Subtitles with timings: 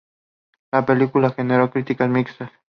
[0.71, 2.51] La película generó críticas mixtas.